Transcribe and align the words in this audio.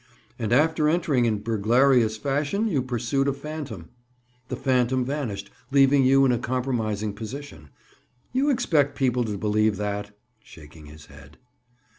"And 0.39 0.51
after 0.51 0.89
entering 0.89 1.25
in 1.25 1.43
burglarious 1.43 2.17
fashion 2.17 2.67
you 2.67 2.81
pursued 2.81 3.27
a 3.27 3.33
phantom. 3.33 3.89
The 4.47 4.55
phantom 4.55 5.05
vanished, 5.05 5.51
leaving 5.69 6.03
you 6.03 6.25
in 6.25 6.31
a 6.31 6.39
compromising 6.39 7.13
position. 7.13 7.69
You 8.33 8.49
expect 8.49 8.95
people 8.95 9.23
to 9.25 9.37
believe 9.37 9.77
that?" 9.77 10.17
Shaking 10.41 10.87
his 10.87 11.05
head. 11.05 11.37